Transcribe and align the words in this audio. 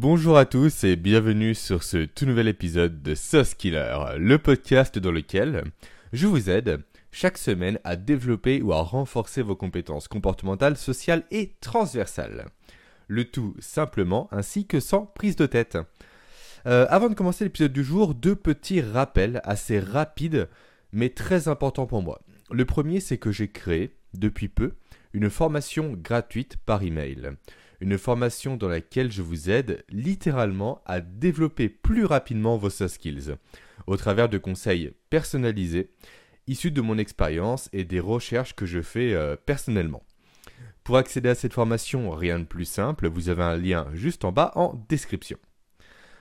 Bonjour 0.00 0.38
à 0.38 0.46
tous 0.46 0.84
et 0.84 0.96
bienvenue 0.96 1.54
sur 1.54 1.82
ce 1.82 2.06
tout 2.06 2.24
nouvel 2.24 2.48
épisode 2.48 3.02
de 3.02 3.14
Sauce 3.14 3.52
Killer, 3.52 3.98
le 4.16 4.38
podcast 4.38 4.98
dans 4.98 5.12
lequel 5.12 5.64
je 6.14 6.26
vous 6.26 6.48
aide 6.48 6.80
chaque 7.12 7.36
semaine 7.36 7.78
à 7.84 7.96
développer 7.96 8.62
ou 8.62 8.72
à 8.72 8.80
renforcer 8.80 9.42
vos 9.42 9.56
compétences 9.56 10.08
comportementales, 10.08 10.78
sociales 10.78 11.24
et 11.30 11.52
transversales. 11.60 12.46
Le 13.08 13.26
tout 13.26 13.54
simplement 13.58 14.26
ainsi 14.32 14.66
que 14.66 14.80
sans 14.80 15.04
prise 15.04 15.36
de 15.36 15.44
tête. 15.44 15.76
Euh, 16.66 16.86
avant 16.88 17.10
de 17.10 17.14
commencer 17.14 17.44
l'épisode 17.44 17.74
du 17.74 17.84
jour, 17.84 18.14
deux 18.14 18.36
petits 18.36 18.80
rappels 18.80 19.42
assez 19.44 19.78
rapides 19.78 20.48
mais 20.92 21.10
très 21.10 21.46
importants 21.46 21.86
pour 21.86 22.00
moi. 22.00 22.22
Le 22.50 22.64
premier, 22.64 23.00
c'est 23.00 23.18
que 23.18 23.32
j'ai 23.32 23.48
créé, 23.48 23.94
depuis 24.14 24.48
peu, 24.48 24.72
une 25.12 25.28
formation 25.28 25.92
gratuite 25.92 26.56
par 26.64 26.82
email 26.82 27.32
une 27.80 27.98
formation 27.98 28.56
dans 28.56 28.68
laquelle 28.68 29.10
je 29.10 29.22
vous 29.22 29.50
aide 29.50 29.84
littéralement 29.88 30.82
à 30.86 31.00
développer 31.00 31.68
plus 31.68 32.04
rapidement 32.04 32.56
vos 32.56 32.70
soft 32.70 32.94
skills, 32.94 33.36
au 33.86 33.96
travers 33.96 34.28
de 34.28 34.38
conseils 34.38 34.92
personnalisés, 35.08 35.90
issus 36.46 36.70
de 36.70 36.80
mon 36.80 36.98
expérience 36.98 37.68
et 37.72 37.84
des 37.84 38.00
recherches 38.00 38.54
que 38.54 38.66
je 38.66 38.82
fais 38.82 39.14
euh, 39.14 39.36
personnellement. 39.36 40.02
Pour 40.84 40.96
accéder 40.96 41.28
à 41.28 41.34
cette 41.34 41.52
formation, 41.52 42.10
rien 42.10 42.38
de 42.38 42.44
plus 42.44 42.64
simple, 42.64 43.08
vous 43.08 43.28
avez 43.28 43.42
un 43.42 43.56
lien 43.56 43.86
juste 43.94 44.24
en 44.24 44.32
bas 44.32 44.52
en 44.54 44.74
description. 44.88 45.38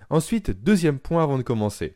Ensuite, 0.10 0.52
deuxième 0.52 1.00
point 1.00 1.24
avant 1.24 1.38
de 1.38 1.44
commencer. 1.44 1.96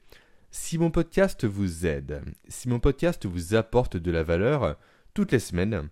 Si 0.52 0.77
mon 0.77 0.91
podcast 0.91 1.45
vous 1.45 1.86
aide, 1.86 2.22
si 2.48 2.70
mon 2.70 2.80
podcast 2.80 3.25
vous 3.25 3.55
apporte 3.55 3.98
de 3.98 4.11
la 4.11 4.23
valeur 4.23 4.77
toutes 5.14 5.31
les 5.31 5.39
semaines, 5.39 5.89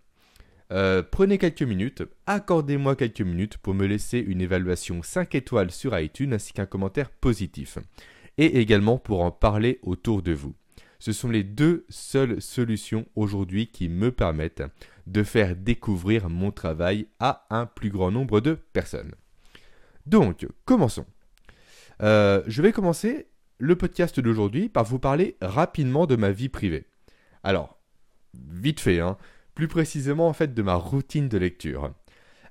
euh, 0.72 1.04
prenez 1.04 1.38
quelques 1.38 1.64
minutes, 1.64 2.04
accordez-moi 2.28 2.96
quelques 2.96 3.22
minutes 3.22 3.58
pour 3.58 3.74
me 3.74 3.86
laisser 3.86 4.20
une 4.20 4.42
évaluation 4.42 5.04
5 5.04 5.36
étoiles 5.36 5.72
sur 5.72 5.98
iTunes 6.00 6.34
ainsi 6.34 6.54
qu'un 6.54 6.66
commentaire 6.66 7.10
positif. 7.10 7.78
Et 8.38 8.60
également 8.60 8.98
pour 8.98 9.22
en 9.22 9.32
parler 9.32 9.80
autour 9.84 10.22
de 10.22 10.32
vous. 10.32 10.56
Ce 11.00 11.12
sont 11.12 11.30
les 11.30 11.44
deux 11.44 11.86
seules 11.90 12.42
solutions 12.42 13.06
aujourd'hui 13.16 13.68
qui 13.68 13.90
me 13.90 14.12
permettent 14.12 14.64
de 15.08 15.24
faire 15.24 15.56
découvrir 15.56 16.30
mon 16.30 16.52
travail 16.52 17.08
à 17.20 17.46
un 17.50 17.66
plus 17.66 17.90
grand 17.90 18.12
nombre 18.12 18.40
de 18.40 18.54
personnes. 18.54 19.14
Donc, 20.06 20.48
commençons. 20.64 21.06
Euh, 22.02 22.44
je 22.48 22.62
vais 22.62 22.72
commencer 22.72 23.28
le 23.58 23.76
podcast 23.76 24.20
d'aujourd'hui 24.20 24.70
par 24.70 24.86
vous 24.86 25.00
parler 25.00 25.38
rapidement 25.42 26.06
de 26.06 26.16
ma 26.16 26.32
vie 26.32 26.50
privée. 26.50 26.86
Alors, 27.44 27.78
vite 28.34 28.80
fait, 28.80 29.00
hein, 29.00 29.18
plus 29.56 29.68
précisément 29.68 30.28
en 30.28 30.34
fait 30.34 30.54
de 30.54 30.62
ma 30.62 30.76
routine 30.76 31.30
de 31.30 31.38
lecture. 31.38 31.94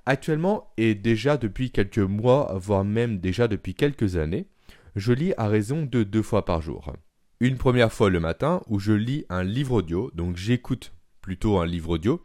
Actuellement 0.05 0.71
et 0.77 0.95
déjà 0.95 1.37
depuis 1.37 1.71
quelques 1.71 1.99
mois, 1.99 2.57
voire 2.57 2.83
même 2.83 3.19
déjà 3.19 3.47
depuis 3.47 3.75
quelques 3.75 4.15
années, 4.15 4.47
je 4.95 5.13
lis 5.13 5.33
à 5.37 5.47
raison 5.47 5.83
de 5.83 6.03
deux 6.03 6.23
fois 6.23 6.45
par 6.45 6.61
jour. 6.61 6.93
Une 7.39 7.57
première 7.57 7.93
fois 7.93 8.09
le 8.09 8.19
matin 8.19 8.61
où 8.67 8.79
je 8.79 8.93
lis 8.93 9.25
un 9.29 9.43
livre 9.43 9.75
audio, 9.75 10.11
donc 10.13 10.37
j'écoute 10.37 10.93
plutôt 11.21 11.59
un 11.59 11.65
livre 11.65 11.91
audio, 11.91 12.21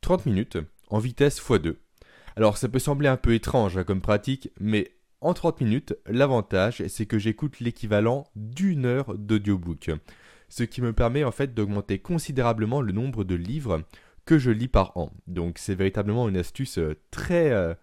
30 0.00 0.26
minutes 0.26 0.58
en 0.88 0.98
vitesse 0.98 1.40
x2. 1.40 1.76
Alors 2.36 2.56
ça 2.56 2.68
peut 2.68 2.78
sembler 2.78 3.08
un 3.08 3.16
peu 3.16 3.34
étrange 3.34 3.76
hein, 3.76 3.84
comme 3.84 4.00
pratique, 4.00 4.50
mais 4.60 4.92
en 5.20 5.34
30 5.34 5.60
minutes, 5.60 5.94
l'avantage 6.06 6.82
c'est 6.88 7.06
que 7.06 7.18
j'écoute 7.18 7.60
l'équivalent 7.60 8.26
d'une 8.36 8.86
heure 8.86 9.14
d'audiobook, 9.16 9.90
ce 10.48 10.62
qui 10.62 10.82
me 10.82 10.92
permet 10.92 11.24
en 11.24 11.32
fait 11.32 11.54
d'augmenter 11.54 11.98
considérablement 11.98 12.80
le 12.80 12.92
nombre 12.92 13.24
de 13.24 13.34
livres 13.34 13.82
que 14.30 14.38
je 14.38 14.52
lis 14.52 14.68
par 14.68 14.96
an. 14.96 15.10
Donc 15.26 15.58
c'est 15.58 15.74
véritablement 15.74 16.28
une 16.28 16.36
astuce 16.36 16.78
euh, 16.78 16.94
très, 17.10 17.50
euh, 17.50 17.74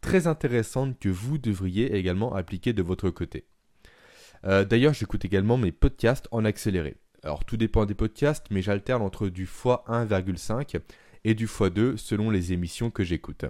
très 0.00 0.28
intéressante 0.28 1.00
que 1.00 1.08
vous 1.08 1.36
devriez 1.36 1.96
également 1.96 2.32
appliquer 2.32 2.72
de 2.72 2.80
votre 2.80 3.10
côté. 3.10 3.44
Euh, 4.44 4.64
d'ailleurs, 4.64 4.94
j'écoute 4.94 5.24
également 5.24 5.56
mes 5.56 5.72
podcasts 5.72 6.28
en 6.30 6.44
accéléré. 6.44 6.94
Alors 7.24 7.44
tout 7.44 7.56
dépend 7.56 7.86
des 7.86 7.96
podcasts, 7.96 8.46
mais 8.52 8.62
j'alterne 8.62 9.02
entre 9.02 9.28
du 9.28 9.46
x1,5 9.46 10.78
et 11.24 11.34
du 11.34 11.46
x2 11.46 11.96
selon 11.96 12.30
les 12.30 12.52
émissions 12.52 12.92
que 12.92 13.02
j'écoute. 13.02 13.44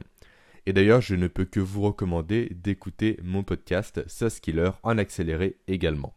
Et 0.64 0.72
d'ailleurs, 0.72 1.02
je 1.02 1.14
ne 1.14 1.28
peux 1.28 1.44
que 1.44 1.60
vous 1.60 1.82
recommander 1.82 2.50
d'écouter 2.54 3.20
mon 3.22 3.42
podcast 3.42 4.02
Sauce 4.08 4.40
Killer 4.40 4.70
en 4.82 4.96
accéléré 4.96 5.58
également. 5.68 6.14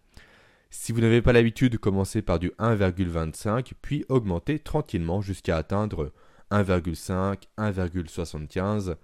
Si 0.70 0.94
vous 0.94 1.02
n'avez 1.02 1.22
pas 1.22 1.34
l'habitude, 1.34 1.80
commencez 1.80 2.22
par 2.22 2.40
du 2.40 2.52
1,25 2.60 3.74
puis 3.82 4.06
augmentez 4.08 4.60
tranquillement 4.60 5.20
jusqu'à 5.20 5.58
atteindre 5.58 6.14
1,5, 6.52 7.44
1,75 7.58 8.96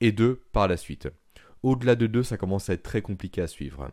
et 0.00 0.12
2 0.12 0.42
par 0.52 0.68
la 0.68 0.76
suite. 0.76 1.08
Au-delà 1.62 1.96
de 1.96 2.06
2, 2.06 2.22
ça 2.22 2.36
commence 2.36 2.70
à 2.70 2.74
être 2.74 2.82
très 2.82 3.02
compliqué 3.02 3.40
à 3.42 3.46
suivre. 3.46 3.90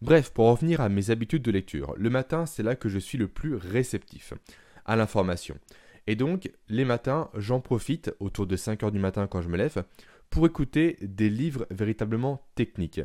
Bref, 0.00 0.30
pour 0.30 0.46
revenir 0.46 0.80
à 0.80 0.88
mes 0.88 1.10
habitudes 1.10 1.42
de 1.42 1.52
lecture, 1.52 1.94
le 1.96 2.10
matin, 2.10 2.44
c'est 2.44 2.64
là 2.64 2.74
que 2.74 2.88
je 2.88 2.98
suis 2.98 3.18
le 3.18 3.28
plus 3.28 3.54
réceptif 3.54 4.34
à 4.84 4.96
l'information. 4.96 5.56
Et 6.08 6.16
donc, 6.16 6.50
les 6.68 6.84
matins, 6.84 7.30
j'en 7.36 7.60
profite, 7.60 8.12
autour 8.18 8.46
de 8.46 8.56
5 8.56 8.82
heures 8.82 8.90
du 8.90 8.98
matin 8.98 9.28
quand 9.28 9.42
je 9.42 9.48
me 9.48 9.56
lève, 9.56 9.84
pour 10.30 10.46
écouter 10.46 10.96
des 11.02 11.30
livres 11.30 11.66
véritablement 11.70 12.44
techniques. 12.56 13.00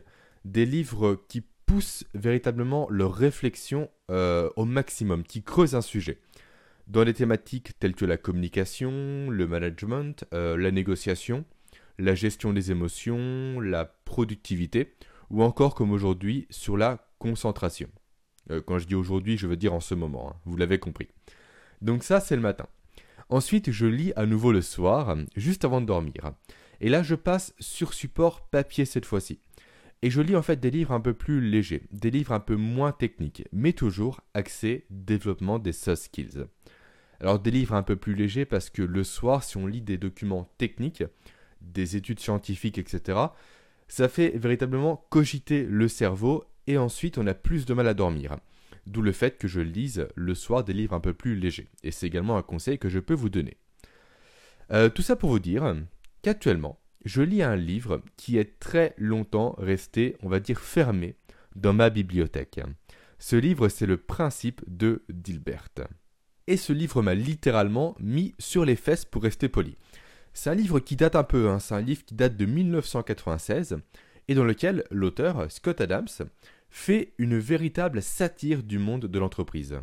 Des 0.45 0.66
livres 0.66 1.22
qui 1.27 1.44
poussent 1.67 2.06
véritablement 2.16 2.88
leur 2.89 3.13
réflexion 3.13 3.91
euh, 4.09 4.50
au 4.56 4.66
maximum, 4.66 5.23
qui 5.23 5.44
creusent 5.44 5.75
un 5.75 5.81
sujet. 5.81 6.19
Dans 6.87 7.03
des 7.03 7.13
thématiques 7.13 7.77
telles 7.79 7.95
que 7.95 8.05
la 8.05 8.15
communication, 8.15 9.29
le 9.29 9.45
management, 9.45 10.23
euh, 10.33 10.55
la 10.55 10.71
négociation, 10.71 11.43
la 11.99 12.15
gestion 12.15 12.53
des 12.53 12.71
émotions, 12.71 13.59
la 13.59 13.83
productivité, 13.83 14.95
ou 15.29 15.43
encore 15.43 15.75
comme 15.75 15.91
aujourd'hui 15.91 16.47
sur 16.49 16.77
la 16.77 17.05
concentration. 17.19 17.89
Euh, 18.51 18.61
quand 18.65 18.79
je 18.79 18.87
dis 18.87 18.95
aujourd'hui, 18.95 19.37
je 19.37 19.47
veux 19.47 19.57
dire 19.57 19.73
en 19.73 19.81
ce 19.81 19.95
moment, 19.95 20.31
hein, 20.31 20.35
vous 20.45 20.55
l'avez 20.55 20.79
compris. 20.79 21.09
Donc 21.81 22.03
ça, 22.03 22.21
c'est 22.21 22.37
le 22.37 22.41
matin. 22.41 22.67
Ensuite, 23.27 23.71
je 23.71 23.85
lis 23.85 24.13
à 24.15 24.25
nouveau 24.25 24.53
le 24.53 24.61
soir, 24.61 25.17
juste 25.35 25.65
avant 25.65 25.81
de 25.81 25.87
dormir. 25.87 26.31
Et 26.79 26.87
là, 26.87 27.03
je 27.03 27.15
passe 27.15 27.53
sur 27.59 27.93
support 27.93 28.47
papier 28.47 28.85
cette 28.85 29.05
fois-ci. 29.05 29.41
Et 30.03 30.09
je 30.09 30.21
lis 30.21 30.37
en 30.37 30.41
fait 30.41 30.61
des 30.61 30.71
livres 30.71 30.93
un 30.93 31.01
peu 31.01 31.13
plus 31.13 31.41
légers, 31.41 31.83
des 31.91 32.11
livres 32.11 32.31
un 32.31 32.39
peu 32.39 32.55
moins 32.55 32.93
techniques, 32.93 33.43
mais 33.51 33.73
toujours 33.73 34.21
axés 34.33 34.85
développement 34.89 35.59
des 35.59 35.73
soft 35.73 36.03
skills. 36.03 36.45
Alors 37.19 37.39
des 37.39 37.51
livres 37.51 37.73
un 37.73 37.83
peu 37.83 37.95
plus 37.95 38.13
légers 38.13 38.45
parce 38.45 38.69
que 38.69 38.81
le 38.81 39.03
soir, 39.03 39.44
si 39.44 39.57
on 39.57 39.67
lit 39.67 39.81
des 39.81 39.97
documents 39.97 40.50
techniques, 40.57 41.03
des 41.61 41.95
études 41.95 42.19
scientifiques, 42.19 42.78
etc., 42.78 43.19
ça 43.88 44.09
fait 44.09 44.38
véritablement 44.38 45.05
cogiter 45.09 45.63
le 45.63 45.88
cerveau 45.88 46.45
et 46.67 46.77
ensuite 46.77 47.17
on 47.17 47.27
a 47.27 47.33
plus 47.33 47.66
de 47.66 47.73
mal 47.73 47.88
à 47.88 47.94
dormir. 47.94 48.38
D'où 48.85 49.01
le 49.01 49.11
fait 49.11 49.38
que 49.38 49.47
je 49.47 49.59
lise 49.59 50.07
le 50.16 50.35
soir 50.35 50.63
des 50.63 50.73
livres 50.73 50.94
un 50.94 51.00
peu 51.00 51.13
plus 51.13 51.35
légers. 51.35 51.67
Et 51.83 51.91
c'est 51.91 52.07
également 52.07 52.38
un 52.38 52.41
conseil 52.41 52.79
que 52.79 52.89
je 52.89 53.00
peux 53.00 53.13
vous 53.13 53.29
donner. 53.29 53.57
Euh, 54.72 54.89
tout 54.89 55.01
ça 55.01 55.16
pour 55.16 55.29
vous 55.29 55.39
dire 55.39 55.75
qu'actuellement, 56.22 56.79
je 57.06 57.22
lis 57.22 57.41
un 57.41 57.56
livre 57.56 58.01
qui 58.17 58.38
est 58.38 58.59
très 58.59 58.94
longtemps 58.97 59.56
resté, 59.57 60.16
on 60.22 60.29
va 60.29 60.39
dire, 60.39 60.59
fermé 60.59 61.16
dans 61.56 61.73
ma 61.73 61.89
bibliothèque. 61.89 62.59
Ce 63.19 63.35
livre, 63.35 63.69
c'est 63.69 63.85
le 63.85 63.97
principe 63.97 64.61
de 64.67 65.03
Dilbert. 65.09 65.69
Et 66.47 66.57
ce 66.57 66.73
livre 66.73 67.01
m'a 67.01 67.13
littéralement 67.13 67.95
mis 67.99 68.33
sur 68.39 68.65
les 68.65 68.75
fesses 68.75 69.05
pour 69.05 69.23
rester 69.23 69.49
poli. 69.49 69.77
C'est 70.33 70.49
un 70.49 70.55
livre 70.55 70.79
qui 70.79 70.95
date 70.95 71.15
un 71.15 71.23
peu, 71.23 71.49
hein. 71.49 71.59
c'est 71.59 71.75
un 71.75 71.81
livre 71.81 72.05
qui 72.05 72.15
date 72.15 72.37
de 72.37 72.45
1996 72.45 73.77
et 74.27 74.35
dans 74.35 74.43
lequel 74.43 74.83
l'auteur, 74.91 75.51
Scott 75.51 75.81
Adams, 75.81 76.07
fait 76.69 77.13
une 77.17 77.37
véritable 77.37 78.01
satire 78.01 78.63
du 78.63 78.79
monde 78.79 79.05
de 79.05 79.19
l'entreprise. 79.19 79.79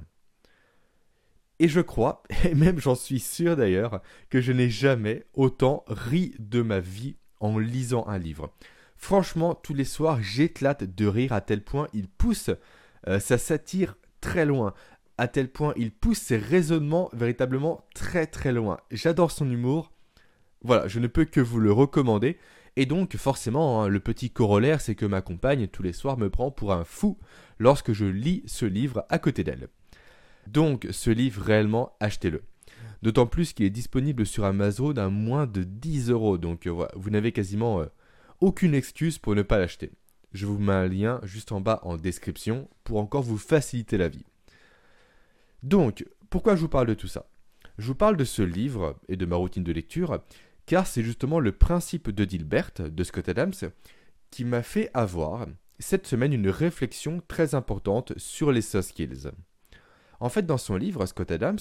Et 1.58 1.68
je 1.68 1.80
crois, 1.80 2.22
et 2.44 2.54
même 2.54 2.78
j'en 2.78 2.94
suis 2.94 3.20
sûr 3.20 3.56
d'ailleurs, 3.56 4.00
que 4.30 4.40
je 4.40 4.52
n'ai 4.52 4.70
jamais 4.70 5.24
autant 5.34 5.84
ri 5.86 6.34
de 6.38 6.62
ma 6.62 6.80
vie 6.80 7.16
en 7.40 7.58
lisant 7.58 8.06
un 8.06 8.18
livre. 8.18 8.52
Franchement, 8.96 9.54
tous 9.54 9.74
les 9.74 9.84
soirs, 9.84 10.22
j'éclate 10.22 10.84
de 10.84 11.06
rire 11.06 11.32
à 11.32 11.40
tel 11.40 11.62
point 11.62 11.88
il 11.92 12.08
pousse 12.08 12.50
euh, 13.08 13.20
sa 13.20 13.38
satire 13.38 13.96
très 14.20 14.46
loin, 14.46 14.72
à 15.18 15.28
tel 15.28 15.48
point 15.48 15.72
il 15.76 15.90
pousse 15.92 16.18
ses 16.18 16.36
raisonnements 16.36 17.10
véritablement 17.12 17.84
très 17.94 18.26
très 18.26 18.52
loin. 18.52 18.78
J'adore 18.90 19.30
son 19.30 19.50
humour. 19.50 19.92
Voilà, 20.62 20.88
je 20.88 20.98
ne 20.98 21.06
peux 21.06 21.24
que 21.24 21.40
vous 21.40 21.60
le 21.60 21.72
recommander. 21.72 22.38
Et 22.76 22.86
donc, 22.86 23.16
forcément, 23.16 23.82
hein, 23.82 23.88
le 23.88 24.00
petit 24.00 24.30
corollaire, 24.30 24.80
c'est 24.80 24.96
que 24.96 25.06
ma 25.06 25.20
compagne, 25.20 25.68
tous 25.68 25.82
les 25.82 25.92
soirs, 25.92 26.18
me 26.18 26.30
prend 26.30 26.50
pour 26.50 26.72
un 26.72 26.84
fou 26.84 27.18
lorsque 27.58 27.92
je 27.92 28.06
lis 28.06 28.42
ce 28.46 28.66
livre 28.66 29.04
à 29.10 29.18
côté 29.18 29.44
d'elle. 29.44 29.68
Donc 30.46 30.86
ce 30.90 31.10
livre 31.10 31.42
réellement, 31.42 31.96
achetez-le. 32.00 32.42
D'autant 33.02 33.26
plus 33.26 33.52
qu'il 33.52 33.66
est 33.66 33.70
disponible 33.70 34.26
sur 34.26 34.44
Amazon 34.44 34.96
à 34.96 35.08
moins 35.08 35.46
de 35.46 35.62
10 35.62 36.10
euros. 36.10 36.38
Donc 36.38 36.66
euh, 36.66 36.86
vous 36.94 37.10
n'avez 37.10 37.32
quasiment 37.32 37.80
euh, 37.80 37.86
aucune 38.40 38.74
excuse 38.74 39.18
pour 39.18 39.34
ne 39.34 39.42
pas 39.42 39.58
l'acheter. 39.58 39.92
Je 40.32 40.46
vous 40.46 40.58
mets 40.58 40.72
un 40.72 40.88
lien 40.88 41.20
juste 41.22 41.52
en 41.52 41.60
bas 41.60 41.80
en 41.84 41.96
description 41.96 42.68
pour 42.82 42.98
encore 42.98 43.22
vous 43.22 43.38
faciliter 43.38 43.98
la 43.98 44.08
vie. 44.08 44.24
Donc, 45.64 46.06
pourquoi 46.28 46.56
je 46.56 46.60
vous 46.60 46.68
parle 46.68 46.88
de 46.88 46.94
tout 46.94 47.08
ça? 47.08 47.26
Je 47.78 47.86
vous 47.86 47.94
parle 47.94 48.18
de 48.18 48.24
ce 48.24 48.42
livre 48.42 49.00
et 49.08 49.16
de 49.16 49.24
ma 49.24 49.36
routine 49.36 49.64
de 49.64 49.72
lecture 49.72 50.22
car 50.66 50.86
c'est 50.86 51.02
justement 51.02 51.40
le 51.40 51.52
principe 51.52 52.10
de 52.10 52.24
Dilbert, 52.26 52.72
de 52.78 53.04
Scott 53.04 53.30
Adams, 53.30 53.54
qui 54.30 54.44
m'a 54.44 54.62
fait 54.62 54.90
avoir 54.92 55.46
cette 55.78 56.06
semaine 56.06 56.34
une 56.34 56.50
réflexion 56.50 57.22
très 57.28 57.54
importante 57.54 58.12
sur 58.18 58.52
les 58.52 58.60
soft 58.60 58.90
skills. 58.90 59.30
En 60.20 60.28
fait, 60.28 60.44
dans 60.44 60.58
son 60.58 60.76
livre, 60.76 61.06
Scott 61.06 61.30
Adams 61.30 61.58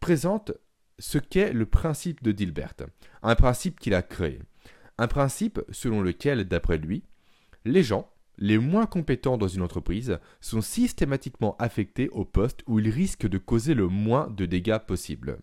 présente 0.00 0.52
ce 0.98 1.18
qu'est 1.18 1.52
le 1.52 1.66
principe 1.66 2.22
de 2.22 2.32
Dilbert, 2.32 2.74
un 3.22 3.34
principe 3.34 3.78
qu'il 3.78 3.94
a 3.94 4.02
créé. 4.02 4.40
Un 4.96 5.08
principe 5.08 5.60
selon 5.70 6.00
lequel, 6.00 6.44
d'après 6.44 6.78
lui, 6.78 7.04
les 7.66 7.82
gens 7.82 8.10
les 8.38 8.58
moins 8.58 8.86
compétents 8.86 9.38
dans 9.38 9.48
une 9.48 9.62
entreprise 9.62 10.18
sont 10.40 10.60
systématiquement 10.60 11.56
affectés 11.58 12.08
au 12.10 12.24
poste 12.24 12.62
où 12.66 12.78
ils 12.78 12.90
risquent 12.90 13.28
de 13.28 13.38
causer 13.38 13.74
le 13.74 13.88
moins 13.88 14.28
de 14.28 14.46
dégâts 14.46 14.78
possible. 14.78 15.38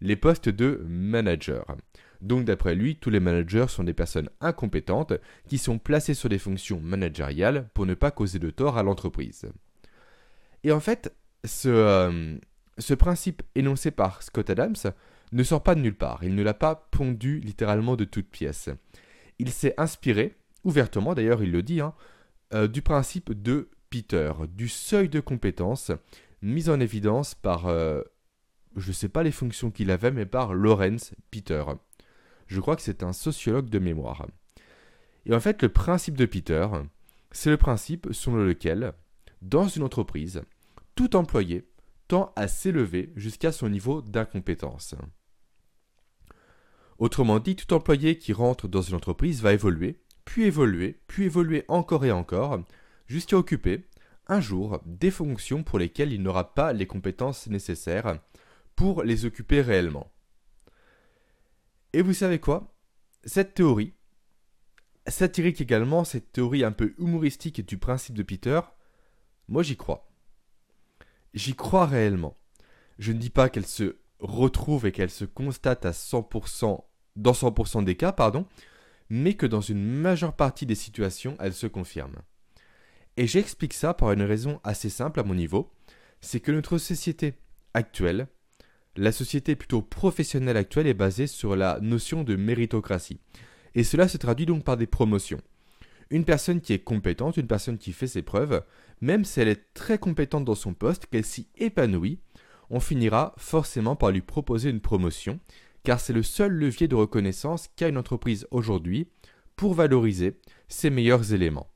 Les 0.00 0.16
postes 0.16 0.48
de 0.48 0.84
manager. 0.88 1.76
Donc 2.20 2.44
d'après 2.44 2.74
lui, 2.74 2.96
tous 2.96 3.10
les 3.10 3.20
managers 3.20 3.66
sont 3.68 3.84
des 3.84 3.94
personnes 3.94 4.30
incompétentes 4.40 5.14
qui 5.48 5.58
sont 5.58 5.78
placées 5.78 6.14
sur 6.14 6.28
des 6.28 6.38
fonctions 6.38 6.80
managériales 6.80 7.68
pour 7.74 7.86
ne 7.86 7.94
pas 7.94 8.10
causer 8.10 8.38
de 8.38 8.50
tort 8.50 8.78
à 8.78 8.82
l'entreprise. 8.82 9.46
Et 10.64 10.72
en 10.72 10.80
fait, 10.80 11.14
ce, 11.44 11.68
euh, 11.68 12.36
ce 12.78 12.94
principe 12.94 13.42
énoncé 13.54 13.90
par 13.90 14.22
Scott 14.22 14.50
Adams 14.50 14.74
ne 15.32 15.42
sort 15.42 15.62
pas 15.62 15.74
de 15.74 15.80
nulle 15.80 15.96
part, 15.96 16.24
il 16.24 16.34
ne 16.34 16.42
l'a 16.42 16.54
pas 16.54 16.88
pondu 16.90 17.38
littéralement 17.40 17.96
de 17.96 18.04
toutes 18.04 18.30
pièces. 18.30 18.70
Il 19.38 19.50
s'est 19.50 19.74
inspiré, 19.76 20.36
ouvertement 20.68 21.14
d'ailleurs 21.14 21.42
il 21.42 21.50
le 21.50 21.62
dit, 21.62 21.80
hein, 21.80 21.94
euh, 22.54 22.68
du 22.68 22.82
principe 22.82 23.32
de 23.42 23.70
Peter, 23.90 24.32
du 24.48 24.68
seuil 24.68 25.08
de 25.08 25.20
compétence 25.20 25.90
mis 26.42 26.68
en 26.68 26.78
évidence 26.78 27.34
par, 27.34 27.66
euh, 27.66 28.02
je 28.76 28.88
ne 28.88 28.92
sais 28.92 29.08
pas 29.08 29.22
les 29.22 29.32
fonctions 29.32 29.70
qu'il 29.70 29.90
avait, 29.90 30.10
mais 30.10 30.26
par 30.26 30.54
Lawrence 30.54 31.14
Peter. 31.30 31.64
Je 32.46 32.60
crois 32.60 32.76
que 32.76 32.82
c'est 32.82 33.02
un 33.02 33.12
sociologue 33.12 33.68
de 33.68 33.78
mémoire. 33.78 34.26
Et 35.26 35.34
en 35.34 35.40
fait, 35.40 35.62
le 35.62 35.68
principe 35.68 36.16
de 36.16 36.26
Peter, 36.26 36.66
c'est 37.32 37.50
le 37.50 37.56
principe 37.56 38.08
selon 38.12 38.36
lequel, 38.36 38.92
dans 39.42 39.68
une 39.68 39.82
entreprise, 39.82 40.42
tout 40.94 41.16
employé 41.16 41.68
tend 42.08 42.32
à 42.36 42.48
s'élever 42.48 43.12
jusqu'à 43.16 43.52
son 43.52 43.68
niveau 43.68 44.00
d'incompétence. 44.00 44.94
Autrement 46.98 47.38
dit, 47.38 47.54
tout 47.54 47.72
employé 47.74 48.18
qui 48.18 48.32
rentre 48.32 48.66
dans 48.66 48.82
une 48.82 48.96
entreprise 48.96 49.42
va 49.42 49.52
évoluer, 49.52 50.00
puis 50.28 50.44
évoluer, 50.44 51.00
puis 51.06 51.24
évoluer 51.24 51.64
encore 51.68 52.04
et 52.04 52.12
encore, 52.12 52.62
jusqu'à 53.06 53.38
occuper, 53.38 53.88
un 54.26 54.42
jour, 54.42 54.78
des 54.84 55.10
fonctions 55.10 55.62
pour 55.62 55.78
lesquelles 55.78 56.12
il 56.12 56.22
n'aura 56.22 56.54
pas 56.54 56.74
les 56.74 56.86
compétences 56.86 57.46
nécessaires 57.46 58.20
pour 58.76 59.04
les 59.04 59.24
occuper 59.24 59.62
réellement. 59.62 60.12
Et 61.94 62.02
vous 62.02 62.12
savez 62.12 62.40
quoi? 62.40 62.76
Cette 63.24 63.54
théorie, 63.54 63.94
satirique 65.06 65.62
également, 65.62 66.04
cette 66.04 66.30
théorie 66.30 66.62
un 66.62 66.72
peu 66.72 66.94
humoristique 66.98 67.66
du 67.66 67.78
principe 67.78 68.14
de 68.14 68.22
Peter, 68.22 68.60
moi 69.48 69.62
j'y 69.62 69.78
crois. 69.78 70.10
J'y 71.32 71.54
crois 71.54 71.86
réellement. 71.86 72.36
Je 72.98 73.12
ne 73.12 73.18
dis 73.18 73.30
pas 73.30 73.48
qu'elle 73.48 73.66
se 73.66 73.96
retrouve 74.18 74.84
et 74.84 74.92
qu'elle 74.92 75.08
se 75.08 75.24
constate 75.24 75.86
à 75.86 75.92
100%, 75.92 76.84
dans 77.16 77.32
100% 77.32 77.82
des 77.82 77.96
cas, 77.96 78.12
pardon, 78.12 78.46
mais 79.10 79.34
que 79.34 79.46
dans 79.46 79.60
une 79.60 79.84
majeure 79.84 80.34
partie 80.34 80.66
des 80.66 80.74
situations, 80.74 81.36
elle 81.40 81.54
se 81.54 81.66
confirme. 81.66 82.16
Et 83.16 83.26
j'explique 83.26 83.74
ça 83.74 83.94
par 83.94 84.12
une 84.12 84.22
raison 84.22 84.60
assez 84.64 84.90
simple 84.90 85.20
à 85.20 85.24
mon 85.24 85.34
niveau, 85.34 85.72
c'est 86.20 86.40
que 86.40 86.52
notre 86.52 86.78
société 86.78 87.34
actuelle, 87.74 88.28
la 88.96 89.12
société 89.12 89.56
plutôt 89.56 89.82
professionnelle 89.82 90.56
actuelle 90.56 90.86
est 90.86 90.94
basée 90.94 91.26
sur 91.26 91.56
la 91.56 91.78
notion 91.80 92.24
de 92.24 92.36
méritocratie. 92.36 93.20
Et 93.74 93.84
cela 93.84 94.08
se 94.08 94.16
traduit 94.16 94.46
donc 94.46 94.64
par 94.64 94.76
des 94.76 94.86
promotions. 94.86 95.40
Une 96.10 96.24
personne 96.24 96.60
qui 96.60 96.72
est 96.72 96.78
compétente, 96.78 97.36
une 97.36 97.46
personne 97.46 97.78
qui 97.78 97.92
fait 97.92 98.06
ses 98.06 98.22
preuves, 98.22 98.62
même 99.00 99.24
si 99.24 99.40
elle 99.40 99.48
est 99.48 99.72
très 99.74 99.98
compétente 99.98 100.44
dans 100.44 100.54
son 100.54 100.74
poste, 100.74 101.06
qu'elle 101.06 101.24
s'y 101.24 101.48
épanouit, 101.56 102.18
on 102.70 102.80
finira 102.80 103.34
forcément 103.36 103.96
par 103.96 104.10
lui 104.10 104.20
proposer 104.20 104.70
une 104.70 104.80
promotion, 104.80 105.38
car 105.82 106.00
c'est 106.00 106.12
le 106.12 106.22
seul 106.22 106.52
levier 106.52 106.88
de 106.88 106.94
reconnaissance 106.94 107.68
qu'a 107.76 107.88
une 107.88 107.98
entreprise 107.98 108.46
aujourd'hui 108.50 109.08
pour 109.56 109.74
valoriser 109.74 110.38
ses 110.68 110.90
meilleurs 110.90 111.32
éléments. 111.32 111.70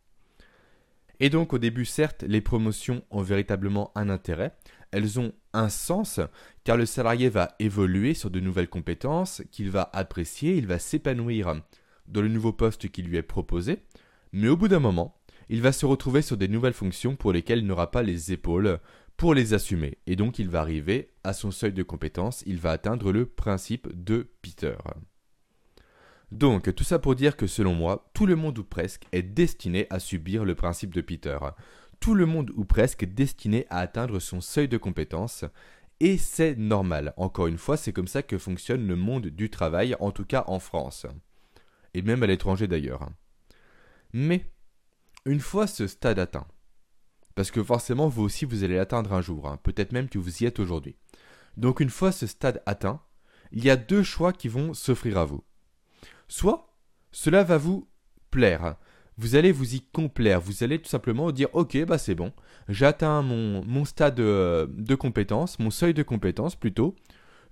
Et 1.21 1.31
donc 1.31 1.53
au 1.53 1.59
début, 1.59 1.85
certes, 1.85 2.25
les 2.27 2.41
promotions 2.41 3.05
ont 3.11 3.23
véritablement 3.23 3.93
un 3.95 4.09
intérêt, 4.09 4.57
elles 4.91 5.21
ont 5.21 5.33
un 5.53 5.69
sens, 5.69 6.21
car 6.65 6.77
le 6.77 6.87
salarié 6.87 7.29
va 7.29 7.55
évoluer 7.59 8.15
sur 8.15 8.31
de 8.31 8.41
nouvelles 8.41 8.69
compétences 8.69 9.43
qu'il 9.51 9.71
va 9.71 9.89
apprécier, 9.93 10.57
il 10.57 10.67
va 10.67 10.79
s'épanouir 10.79 11.63
dans 12.09 12.23
le 12.23 12.29
nouveau 12.29 12.53
poste 12.53 12.89
qui 12.89 13.03
lui 13.03 13.17
est 13.17 13.23
proposé, 13.23 13.79
mais 14.33 14.49
au 14.49 14.57
bout 14.57 14.69
d'un 14.69 14.81
moment, 14.81 15.17
il 15.49 15.61
va 15.61 15.73
se 15.73 15.87
retrouver 15.87 16.23
sur 16.23 16.37
des 16.37 16.49
nouvelles 16.49 16.73
fonctions 16.73 17.15
pour 17.15 17.33
lesquelles 17.33 17.61
il 17.61 17.67
n'aura 17.67 17.91
pas 17.91 18.03
les 18.03 18.33
épaules 18.33 18.81
pour 19.23 19.35
les 19.35 19.55
assumer. 19.55 19.99
Et 20.09 20.17
donc 20.17 20.41
il 20.41 20.49
va 20.49 20.59
arriver 20.59 21.13
à 21.23 21.33
son 21.33 21.53
seuil 21.53 21.73
de 21.73 21.85
compétence, 21.85 22.43
il 22.45 22.59
va 22.59 22.73
atteindre 22.73 23.13
le 23.13 23.25
principe 23.25 23.87
de 23.95 24.29
Peter. 24.43 24.75
Donc 26.33 26.75
tout 26.75 26.83
ça 26.83 26.99
pour 26.99 27.15
dire 27.15 27.37
que 27.37 27.47
selon 27.47 27.73
moi, 27.73 28.11
tout 28.15 28.27
le 28.27 28.35
monde 28.35 28.59
ou 28.59 28.65
presque 28.65 29.05
est 29.13 29.23
destiné 29.23 29.87
à 29.91 30.01
subir 30.01 30.45
le 30.45 30.57
principe 30.57 30.93
de 30.93 31.01
Peter. 31.01 31.39
Tout 32.01 32.17
le 32.17 32.27
monde 32.27 32.51
ou 32.57 32.65
presque 32.65 33.05
est 33.05 33.15
destiné 33.15 33.65
à 33.71 33.79
atteindre 33.79 34.19
son 34.19 34.41
seuil 34.41 34.67
de 34.67 34.77
compétence. 34.77 35.45
Et 36.01 36.19
c'est 36.19 36.57
normal. 36.57 37.15
Encore 37.17 37.47
une 37.47 37.59
fois, 37.59 37.77
c'est 37.77 37.93
comme 37.93 38.09
ça 38.09 38.25
que 38.25 38.39
fonctionne 38.39 38.89
le 38.89 38.97
monde 38.97 39.29
du 39.29 39.51
travail, 39.51 39.95
en 40.01 40.11
tout 40.11 40.25
cas 40.25 40.43
en 40.49 40.59
France. 40.59 41.07
Et 41.95 42.03
même 42.03 42.25
à 42.25 42.27
l'étranger 42.27 42.67
d'ailleurs. 42.67 43.09
Mais 44.13 44.51
une 45.27 45.39
fois 45.39 45.69
ce 45.69 45.87
stade 45.87 46.19
atteint, 46.19 46.49
parce 47.35 47.51
que 47.51 47.63
forcément 47.63 48.09
vous 48.09 48.23
aussi 48.23 48.45
vous 48.45 48.65
allez 48.65 48.77
l'atteindre 48.77 49.13
un 49.13 49.21
jour, 49.21 49.49
hein, 49.49 49.59
peut-être 49.63 49.93
même 49.93 50.09
que 50.09 50.19
vous 50.19 50.43
y 50.43 50.47
êtes 50.47 50.61
aujourd'hui. 50.61 50.97
Donc 51.57 51.81
une 51.81 51.91
fois 51.91 52.13
ce 52.13 52.27
stade 52.27 52.63
atteint, 52.67 53.01
il 53.53 53.65
y 53.65 53.71
a 53.71 53.77
deux 53.77 54.03
choix 54.03 54.33
qui 54.33 54.49
vont 54.49 54.75
s'offrir 54.75 55.19
à 55.19 55.25
vous. 55.25 55.45
Soit 56.29 56.75
cela 57.11 57.45
va 57.45 57.59
vous 57.59 57.89
plaire, 58.31 58.77
vous 59.19 59.37
allez 59.37 59.53
vous 59.53 59.75
y 59.75 59.81
complaire, 59.81 60.41
vous 60.41 60.65
allez 60.65 60.79
tout 60.81 60.89
simplement 60.89 61.31
dire 61.31 61.49
ok 61.53 61.85
bah 61.85 61.99
c'est 61.99 62.15
bon, 62.15 62.33
j'atteins 62.69 63.23
mon, 63.23 63.65
mon 63.65 63.85
stade 63.85 64.21
euh, 64.21 64.67
de 64.71 64.95
compétence, 64.95 65.59
mon 65.59 65.71
seuil 65.71 65.95
de 65.95 66.03
compétence 66.03 66.57
plutôt, 66.57 66.97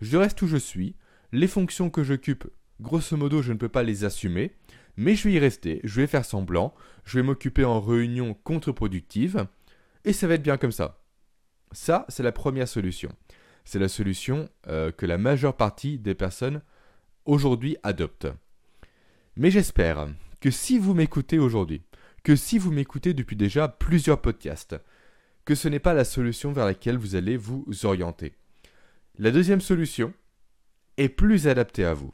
je 0.00 0.16
reste 0.16 0.40
où 0.42 0.46
je 0.46 0.56
suis, 0.56 0.96
les 1.32 1.46
fonctions 1.46 1.90
que 1.90 2.02
j'occupe, 2.02 2.46
grosso 2.80 3.16
modo 3.16 3.42
je 3.42 3.52
ne 3.52 3.58
peux 3.58 3.68
pas 3.68 3.82
les 3.82 4.04
assumer, 4.04 4.52
mais 4.96 5.14
je 5.14 5.28
vais 5.28 5.34
y 5.34 5.38
rester, 5.38 5.80
je 5.84 6.00
vais 6.00 6.06
faire 6.06 6.24
semblant, 6.24 6.74
je 7.04 7.18
vais 7.18 7.22
m'occuper 7.22 7.64
en 7.64 7.80
réunion 7.80 8.34
contre-productive, 8.34 9.46
et 10.04 10.12
ça 10.12 10.26
va 10.26 10.34
être 10.34 10.42
bien 10.42 10.56
comme 10.56 10.72
ça. 10.72 11.02
Ça, 11.72 12.04
c'est 12.08 12.22
la 12.22 12.32
première 12.32 12.68
solution. 12.68 13.10
C'est 13.64 13.78
la 13.78 13.88
solution 13.88 14.48
euh, 14.68 14.90
que 14.90 15.06
la 15.06 15.18
majeure 15.18 15.56
partie 15.56 15.98
des 15.98 16.14
personnes 16.14 16.62
aujourd'hui 17.24 17.76
adoptent. 17.82 18.28
Mais 19.36 19.50
j'espère 19.50 20.08
que 20.40 20.50
si 20.50 20.78
vous 20.78 20.94
m'écoutez 20.94 21.38
aujourd'hui, 21.38 21.82
que 22.24 22.36
si 22.36 22.58
vous 22.58 22.72
m'écoutez 22.72 23.14
depuis 23.14 23.36
déjà 23.36 23.68
plusieurs 23.68 24.20
podcasts, 24.20 24.76
que 25.44 25.54
ce 25.54 25.68
n'est 25.68 25.78
pas 25.78 25.94
la 25.94 26.04
solution 26.04 26.52
vers 26.52 26.66
laquelle 26.66 26.98
vous 26.98 27.14
allez 27.14 27.36
vous 27.36 27.66
orienter. 27.84 28.34
La 29.18 29.30
deuxième 29.30 29.60
solution 29.60 30.12
est 30.96 31.08
plus 31.08 31.48
adaptée 31.48 31.84
à 31.84 31.94
vous. 31.94 32.12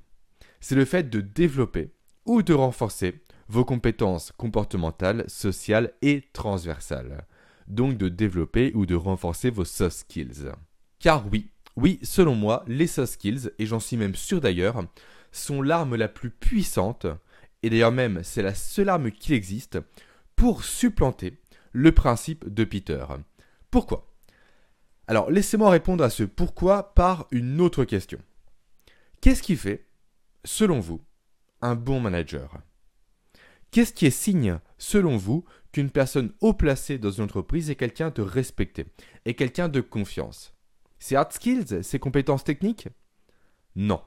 C'est 0.61 0.75
le 0.75 0.85
fait 0.85 1.11
de 1.11 1.21
développer 1.21 1.90
ou 2.25 2.43
de 2.43 2.55
renforcer 2.55 3.21
vos 3.49 3.64
compétences 3.64 4.33
comportementales, 4.33 5.25
sociales 5.28 5.93
et 6.02 6.25
transversales. 6.33 7.26
Donc 7.68 7.96
de 7.96 8.08
développer 8.08 8.73
ou 8.75 8.87
de 8.87 8.94
renforcer 8.94 9.50
vos 9.50 9.64
soft 9.64 9.96
skills. 9.96 10.50
Car 10.99 11.26
oui, 11.30 11.50
oui, 11.76 11.99
selon 12.02 12.35
moi, 12.35 12.64
les 12.66 12.87
soft 12.87 13.12
skills, 13.12 13.50
et 13.58 13.66
j'en 13.66 13.80
suis 13.80 13.96
même 13.96 14.14
sûr 14.14 14.40
d'ailleurs, 14.40 14.85
sont 15.32 15.62
l'arme 15.62 15.96
la 15.96 16.08
plus 16.08 16.30
puissante, 16.30 17.06
et 17.62 17.70
d'ailleurs 17.70 17.92
même 17.92 18.23
c'est 18.23 18.42
la 18.42 18.54
seule 18.54 18.88
arme 18.88 19.11
qui 19.11 19.35
existe, 19.35 19.78
pour 20.37 20.64
supplanter 20.64 21.38
le 21.73 21.92
principe 21.92 22.49
de 22.49 22.64
Peter. 22.64 23.04
Pourquoi? 23.70 24.14
Alors 25.06 25.30
laissez-moi 25.30 25.70
répondre 25.70 26.02
à 26.02 26.11
ce 26.11 26.23
pourquoi 26.23 26.94
par 26.94 27.26
une 27.30 27.61
autre 27.61 27.85
question. 27.85 28.18
Qu'est-ce 29.20 29.42
qui 29.42 29.56
fait, 29.56 29.87
selon 30.44 30.80
vous, 30.80 31.02
un 31.61 31.75
bon 31.75 32.00
manager? 32.00 32.58
Qu'est-ce 33.70 33.92
qui 33.92 34.06
est 34.06 34.11
signe, 34.11 34.58
selon 34.78 35.16
vous, 35.16 35.44
qu'une 35.73 35.90
personne 35.90 36.32
haut 36.40 36.54
placée 36.54 36.99
dans 36.99 37.11
une 37.11 37.25
entreprise 37.25 37.70
est 37.70 37.76
quelqu'un 37.76 38.11
de 38.11 38.23
respecté, 38.23 38.87
est 39.25 39.35
quelqu'un 39.35 39.68
de 39.68 39.80
confiance? 39.80 40.54
Ses 40.99 41.16
hard 41.16 41.32
skills, 41.32 41.85
ses 41.85 41.99
compétences 41.99 42.44
techniques? 42.44 42.88
Non. 43.75 44.00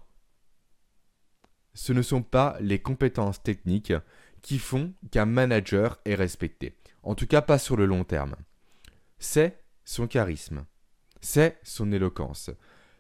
Ce 1.75 1.94
ne 1.94 2.01
sont 2.01 2.24
pas 2.24 2.58
les 2.60 2.80
compétences 2.80 3.44
techniques 3.44 3.94
qui 4.42 4.58
font 4.58 4.94
qu'un 5.12 5.25
manager 5.25 6.00
est 6.06 6.16
respecté. 6.16 6.78
En 7.04 7.13
tout 7.16 7.28
cas, 7.28 7.42
pas 7.42 7.60
sur 7.60 7.78
le 7.78 7.86
long 7.86 8.04
terme. 8.04 8.36
C'est 9.20 9.62
son 9.86 10.08
charisme. 10.08 10.66
C'est 11.22 11.60
son 11.63 11.92
éloquence. 11.92 12.50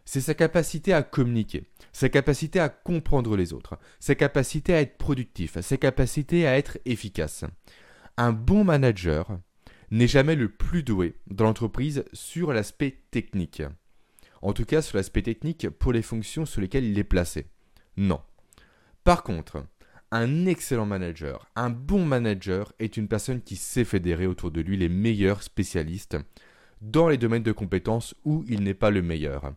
C'est 0.09 0.21
sa 0.21 0.33
capacité 0.33 0.91
à 0.91 1.03
communiquer, 1.03 1.65
sa 1.93 2.09
capacité 2.09 2.59
à 2.59 2.67
comprendre 2.67 3.37
les 3.37 3.53
autres, 3.53 3.77
sa 3.99 4.15
capacité 4.15 4.73
à 4.73 4.81
être 4.81 4.97
productif, 4.97 5.59
sa 5.61 5.77
capacité 5.77 6.47
à 6.47 6.57
être 6.57 6.79
efficace. 6.85 7.45
Un 8.17 8.31
bon 8.31 8.63
manager 8.63 9.37
n'est 9.91 10.07
jamais 10.07 10.33
le 10.33 10.49
plus 10.49 10.81
doué 10.81 11.13
dans 11.27 11.43
l'entreprise 11.43 12.05
sur 12.11 12.53
l'aspect 12.53 13.03
technique. 13.11 13.61
En 14.41 14.51
tout 14.51 14.65
cas 14.65 14.81
sur 14.81 14.97
l'aspect 14.97 15.21
technique 15.21 15.69
pour 15.69 15.93
les 15.93 16.01
fonctions 16.01 16.47
sur 16.47 16.59
lesquelles 16.59 16.85
il 16.85 16.97
est 16.97 17.03
placé. 17.03 17.45
Non. 17.95 18.19
Par 19.03 19.21
contre, 19.21 19.63
un 20.09 20.47
excellent 20.47 20.87
manager, 20.87 21.45
un 21.55 21.69
bon 21.69 22.03
manager 22.03 22.73
est 22.79 22.97
une 22.97 23.07
personne 23.07 23.43
qui 23.43 23.55
sait 23.55 23.85
fédérer 23.85 24.25
autour 24.25 24.49
de 24.49 24.61
lui 24.61 24.75
les 24.75 24.89
meilleurs 24.89 25.43
spécialistes 25.43 26.17
dans 26.81 27.09
les 27.09 27.17
domaines 27.17 27.43
de 27.43 27.51
compétences 27.51 28.15
où 28.25 28.43
il 28.47 28.63
n'est 28.63 28.73
pas 28.73 28.89
le 28.89 29.03
meilleur. 29.03 29.53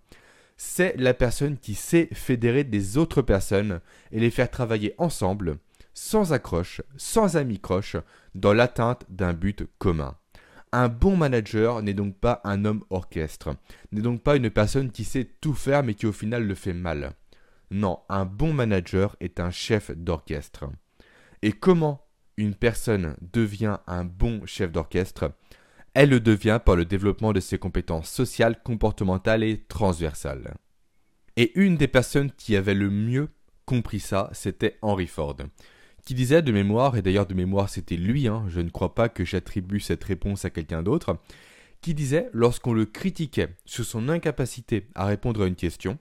C'est 0.64 0.94
la 0.96 1.12
personne 1.12 1.58
qui 1.58 1.74
sait 1.74 2.08
fédérer 2.12 2.62
des 2.62 2.96
autres 2.96 3.20
personnes 3.20 3.80
et 4.12 4.20
les 4.20 4.30
faire 4.30 4.48
travailler 4.48 4.94
ensemble, 4.96 5.58
sans 5.92 6.32
accroche, 6.32 6.80
sans 6.96 7.36
amicroche, 7.36 7.96
dans 8.36 8.54
l'atteinte 8.54 9.04
d'un 9.08 9.32
but 9.32 9.64
commun. 9.78 10.16
Un 10.70 10.88
bon 10.88 11.16
manager 11.16 11.82
n'est 11.82 11.94
donc 11.94 12.16
pas 12.16 12.40
un 12.44 12.64
homme 12.64 12.84
orchestre, 12.90 13.56
n'est 13.90 14.02
donc 14.02 14.22
pas 14.22 14.36
une 14.36 14.50
personne 14.50 14.92
qui 14.92 15.02
sait 15.02 15.28
tout 15.40 15.52
faire 15.52 15.82
mais 15.82 15.94
qui 15.94 16.06
au 16.06 16.12
final 16.12 16.46
le 16.46 16.54
fait 16.54 16.72
mal. 16.72 17.12
Non, 17.72 17.98
un 18.08 18.24
bon 18.24 18.54
manager 18.54 19.16
est 19.18 19.40
un 19.40 19.50
chef 19.50 19.90
d'orchestre. 19.90 20.66
Et 21.42 21.52
comment 21.52 22.06
une 22.36 22.54
personne 22.54 23.16
devient 23.20 23.78
un 23.88 24.04
bon 24.04 24.46
chef 24.46 24.70
d'orchestre? 24.70 25.32
Elle 25.94 26.10
le 26.10 26.20
devient 26.20 26.60
par 26.64 26.76
le 26.76 26.84
développement 26.84 27.32
de 27.32 27.40
ses 27.40 27.58
compétences 27.58 28.10
sociales, 28.10 28.62
comportementales 28.62 29.42
et 29.42 29.58
transversales. 29.68 30.54
Et 31.36 31.58
une 31.58 31.76
des 31.76 31.88
personnes 31.88 32.30
qui 32.32 32.56
avait 32.56 32.74
le 32.74 32.90
mieux 32.90 33.28
compris 33.66 34.00
ça, 34.00 34.30
c'était 34.32 34.78
Henry 34.82 35.06
Ford 35.06 35.36
qui 36.04 36.14
disait 36.14 36.42
de 36.42 36.52
mémoire, 36.52 36.96
et 36.96 37.02
d'ailleurs 37.02 37.26
de 37.26 37.34
mémoire 37.34 37.68
c'était 37.68 37.96
lui, 37.96 38.26
hein, 38.26 38.44
je 38.48 38.60
ne 38.60 38.70
crois 38.70 38.94
pas 38.94 39.08
que 39.08 39.24
j'attribue 39.24 39.80
cette 39.80 40.02
réponse 40.04 40.44
à 40.44 40.50
quelqu'un 40.50 40.82
d'autre, 40.82 41.18
qui 41.80 41.94
disait, 41.94 42.28
lorsqu'on 42.32 42.72
le 42.72 42.86
critiquait 42.86 43.54
sur 43.64 43.84
son 43.84 44.08
incapacité 44.08 44.88
à 44.94 45.06
répondre 45.06 45.42
à 45.42 45.46
une 45.46 45.56
question, 45.56 45.98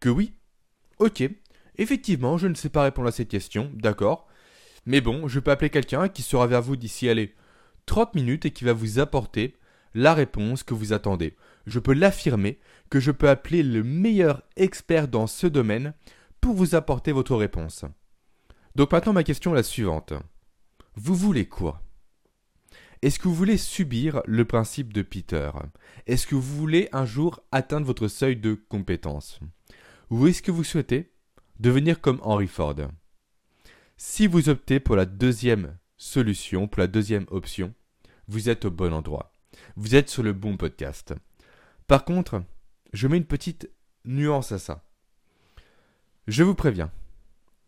que 0.00 0.08
oui, 0.08 0.34
ok, 0.98 1.22
effectivement, 1.78 2.38
je 2.38 2.48
ne 2.48 2.54
sais 2.54 2.68
pas 2.68 2.82
répondre 2.82 3.08
à 3.08 3.12
cette 3.12 3.28
question, 3.28 3.70
d'accord, 3.74 4.26
mais 4.84 5.00
bon, 5.00 5.28
je 5.28 5.40
peux 5.40 5.50
appeler 5.50 5.70
quelqu'un 5.70 6.08
qui 6.08 6.22
sera 6.22 6.46
vers 6.46 6.62
vous 6.62 6.76
d'ici, 6.76 7.08
allez, 7.08 7.34
30 7.86 8.14
minutes 8.14 8.46
et 8.46 8.50
qui 8.50 8.64
va 8.64 8.72
vous 8.72 8.98
apporter 8.98 9.56
la 9.94 10.12
réponse 10.12 10.62
que 10.62 10.74
vous 10.74 10.92
attendez. 10.92 11.36
Je 11.66 11.78
peux 11.78 11.94
l'affirmer 11.94 12.58
que 12.90 13.00
je 13.00 13.10
peux 13.10 13.28
appeler 13.28 13.62
le 13.62 13.82
meilleur 13.82 14.42
expert 14.56 15.08
dans 15.08 15.26
ce 15.26 15.46
domaine 15.46 15.94
pour 16.40 16.54
vous 16.54 16.74
apporter 16.74 17.12
votre 17.12 17.34
réponse. 17.34 17.84
Donc 18.74 18.92
maintenant 18.92 19.14
ma 19.14 19.24
question 19.24 19.52
est 19.52 19.56
la 19.56 19.62
suivante. 19.62 20.12
Vous 20.94 21.14
voulez 21.14 21.46
quoi? 21.48 21.82
Est-ce 23.02 23.18
que 23.18 23.28
vous 23.28 23.34
voulez 23.34 23.56
subir 23.56 24.22
le 24.26 24.44
principe 24.44 24.92
de 24.92 25.02
Peter? 25.02 25.50
Est-ce 26.06 26.26
que 26.26 26.34
vous 26.34 26.56
voulez 26.56 26.88
un 26.92 27.04
jour 27.04 27.40
atteindre 27.52 27.86
votre 27.86 28.08
seuil 28.08 28.36
de 28.36 28.54
compétence? 28.54 29.40
Ou 30.10 30.26
est-ce 30.26 30.42
que 30.42 30.50
vous 30.50 30.64
souhaitez 30.64 31.12
devenir 31.58 32.00
comme 32.00 32.20
Henry 32.22 32.46
Ford? 32.46 32.76
Si 33.96 34.26
vous 34.26 34.48
optez 34.48 34.80
pour 34.80 34.96
la 34.96 35.06
deuxième 35.06 35.76
solution, 35.96 36.68
pour 36.68 36.80
la 36.80 36.86
deuxième 36.86 37.26
option, 37.30 37.74
vous 38.28 38.48
êtes 38.48 38.64
au 38.64 38.70
bon 38.70 38.92
endroit. 38.92 39.32
Vous 39.76 39.94
êtes 39.94 40.10
sur 40.10 40.22
le 40.22 40.32
bon 40.32 40.56
podcast. 40.56 41.14
Par 41.86 42.04
contre, 42.04 42.42
je 42.92 43.08
mets 43.08 43.16
une 43.16 43.24
petite 43.24 43.70
nuance 44.04 44.52
à 44.52 44.58
ça. 44.58 44.84
Je 46.26 46.42
vous 46.42 46.54
préviens, 46.54 46.90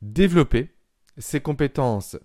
développer 0.02 0.74
ces 1.16 1.40
compétences 1.40 2.16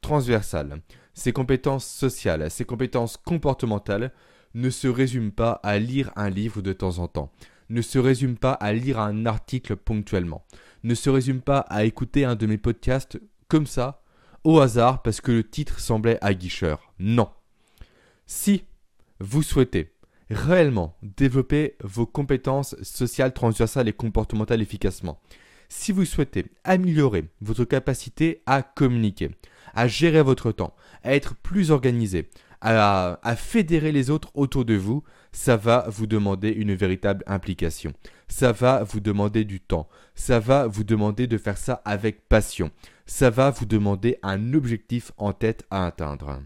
transversales, 0.00 0.80
ces 1.14 1.32
compétences 1.32 1.86
sociales, 1.86 2.50
ces 2.50 2.64
compétences 2.64 3.16
comportementales 3.16 4.12
ne 4.54 4.70
se 4.70 4.88
résument 4.88 5.30
pas 5.30 5.60
à 5.62 5.78
lire 5.78 6.10
un 6.16 6.30
livre 6.30 6.62
de 6.62 6.72
temps 6.72 6.98
en 6.98 7.08
temps, 7.08 7.32
ne 7.68 7.82
se 7.82 7.98
résument 7.98 8.36
pas 8.36 8.52
à 8.52 8.72
lire 8.72 8.98
un 8.98 9.26
article 9.26 9.76
ponctuellement, 9.76 10.44
ne 10.84 10.94
se 10.94 11.10
résument 11.10 11.40
pas 11.40 11.60
à 11.60 11.84
écouter 11.84 12.24
un 12.24 12.36
de 12.36 12.46
mes 12.46 12.58
podcasts 12.58 13.20
comme 13.48 13.66
ça, 13.66 14.02
au 14.48 14.60
hasard 14.60 15.02
parce 15.02 15.20
que 15.20 15.30
le 15.30 15.44
titre 15.44 15.78
semblait 15.78 16.16
aguicheur. 16.22 16.94
Non. 16.98 17.28
Si 18.24 18.64
vous 19.20 19.42
souhaitez 19.42 19.92
réellement 20.30 20.96
développer 21.02 21.76
vos 21.84 22.06
compétences 22.06 22.74
sociales, 22.82 23.34
transversales 23.34 23.88
et 23.88 23.92
comportementales 23.92 24.62
efficacement, 24.62 25.20
si 25.68 25.92
vous 25.92 26.06
souhaitez 26.06 26.46
améliorer 26.64 27.26
votre 27.42 27.64
capacité 27.64 28.42
à 28.46 28.62
communiquer, 28.62 29.32
à 29.74 29.86
gérer 29.86 30.22
votre 30.22 30.50
temps, 30.50 30.74
à 31.02 31.14
être 31.14 31.34
plus 31.34 31.70
organisé, 31.70 32.30
à, 32.60 33.36
fédérer 33.36 33.92
les 33.92 34.10
autres 34.10 34.30
autour 34.34 34.64
de 34.64 34.74
vous, 34.74 35.04
ça 35.32 35.56
va 35.56 35.86
vous 35.88 36.06
demander 36.06 36.50
une 36.50 36.74
véritable 36.74 37.24
implication. 37.26 37.92
Ça 38.28 38.52
va 38.52 38.82
vous 38.82 39.00
demander 39.00 39.44
du 39.44 39.60
temps. 39.60 39.88
Ça 40.14 40.40
va 40.40 40.66
vous 40.66 40.84
demander 40.84 41.26
de 41.26 41.38
faire 41.38 41.58
ça 41.58 41.82
avec 41.84 42.28
passion. 42.28 42.70
Ça 43.06 43.30
va 43.30 43.50
vous 43.50 43.66
demander 43.66 44.18
un 44.22 44.54
objectif 44.54 45.12
en 45.16 45.32
tête 45.32 45.64
à 45.70 45.86
atteindre. 45.86 46.42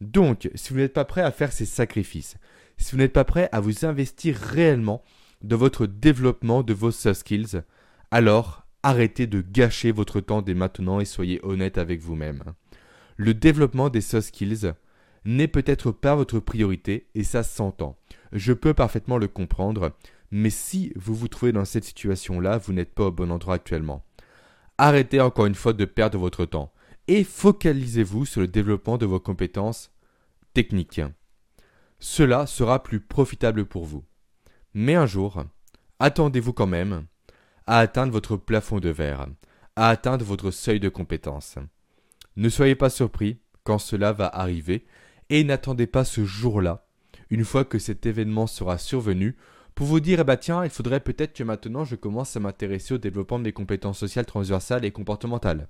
Donc, 0.00 0.50
si 0.54 0.72
vous 0.72 0.80
n'êtes 0.80 0.94
pas 0.94 1.04
prêt 1.04 1.22
à 1.22 1.30
faire 1.30 1.52
ces 1.52 1.66
sacrifices, 1.66 2.36
si 2.76 2.92
vous 2.92 2.98
n'êtes 2.98 3.12
pas 3.12 3.24
prêt 3.24 3.48
à 3.52 3.60
vous 3.60 3.84
investir 3.84 4.36
réellement 4.36 5.04
dans 5.42 5.56
votre 5.56 5.86
développement 5.86 6.62
de 6.62 6.74
vos 6.74 6.90
soft 6.90 7.20
skills, 7.20 7.62
alors, 8.10 8.66
arrêtez 8.82 9.26
de 9.26 9.40
gâcher 9.40 9.92
votre 9.92 10.20
temps 10.20 10.42
dès 10.42 10.54
maintenant 10.54 11.00
et 11.00 11.04
soyez 11.04 11.40
honnête 11.44 11.78
avec 11.78 12.00
vous-même. 12.00 12.42
Le 13.16 13.34
développement 13.34 13.90
des 13.90 14.00
soft 14.00 14.28
skills 14.28 14.72
n'est 15.24 15.48
peut-être 15.48 15.92
pas 15.92 16.14
votre 16.14 16.40
priorité 16.40 17.08
et 17.14 17.24
ça 17.24 17.42
s'entend. 17.42 17.96
Je 18.32 18.52
peux 18.52 18.74
parfaitement 18.74 19.18
le 19.18 19.28
comprendre, 19.28 19.92
mais 20.30 20.50
si 20.50 20.92
vous 20.96 21.14
vous 21.14 21.28
trouvez 21.28 21.52
dans 21.52 21.64
cette 21.64 21.84
situation-là, 21.84 22.58
vous 22.58 22.72
n'êtes 22.72 22.94
pas 22.94 23.06
au 23.06 23.12
bon 23.12 23.30
endroit 23.30 23.54
actuellement. 23.54 24.04
Arrêtez 24.78 25.20
encore 25.20 25.46
une 25.46 25.54
fois 25.54 25.72
de 25.72 25.84
perdre 25.84 26.18
votre 26.18 26.44
temps 26.44 26.72
et 27.08 27.24
focalisez-vous 27.24 28.24
sur 28.24 28.40
le 28.40 28.48
développement 28.48 28.98
de 28.98 29.06
vos 29.06 29.20
compétences 29.20 29.92
techniques. 30.54 31.02
Cela 31.98 32.46
sera 32.46 32.82
plus 32.82 33.00
profitable 33.00 33.64
pour 33.64 33.84
vous. 33.84 34.04
Mais 34.74 34.94
un 34.94 35.06
jour, 35.06 35.44
attendez-vous 35.98 36.52
quand 36.52 36.66
même 36.66 37.06
à 37.66 37.78
atteindre 37.78 38.12
votre 38.12 38.36
plafond 38.36 38.80
de 38.80 38.88
verre, 38.88 39.26
à 39.76 39.88
atteindre 39.88 40.24
votre 40.24 40.50
seuil 40.50 40.80
de 40.80 40.88
compétence. 40.88 41.56
Ne 42.36 42.48
soyez 42.48 42.74
pas 42.74 42.90
surpris 42.90 43.38
quand 43.64 43.78
cela 43.78 44.12
va 44.12 44.26
arriver 44.26 44.84
et 45.32 45.44
n'attendez 45.44 45.86
pas 45.86 46.04
ce 46.04 46.26
jour-là, 46.26 46.84
une 47.30 47.46
fois 47.46 47.64
que 47.64 47.78
cet 47.78 48.04
événement 48.04 48.46
sera 48.46 48.76
survenu, 48.76 49.34
pour 49.74 49.86
vous 49.86 49.98
dire, 49.98 50.20
eh 50.20 50.24
ben, 50.24 50.36
tiens, 50.36 50.62
il 50.62 50.68
faudrait 50.68 51.00
peut-être 51.00 51.32
que 51.32 51.42
maintenant 51.42 51.86
je 51.86 51.96
commence 51.96 52.36
à 52.36 52.40
m'intéresser 52.40 52.92
au 52.92 52.98
développement 52.98 53.38
de 53.38 53.44
mes 53.44 53.52
compétences 53.52 53.98
sociales 53.98 54.26
transversales 54.26 54.84
et 54.84 54.90
comportementales. 54.90 55.68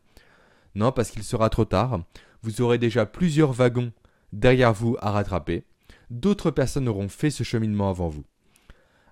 Non, 0.75 0.91
parce 0.91 1.13
qu'il 1.13 1.23
sera 1.23 1.49
trop 1.49 1.65
tard, 1.65 2.01
vous 2.43 2.61
aurez 2.61 2.79
déjà 2.79 3.07
plusieurs 3.07 3.53
wagons 3.53 3.93
derrière 4.33 4.73
vous 4.73 4.97
à 5.01 5.13
rattraper, 5.13 5.63
d'autres 6.11 6.51
personnes 6.51 6.89
auront 6.89 7.09
fait 7.09 7.31
ce 7.31 7.45
cheminement 7.45 7.89
avant 7.89 8.09
vous. 8.09 8.25